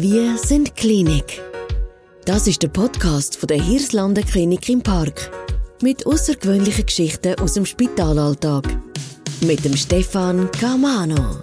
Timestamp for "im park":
4.68-5.28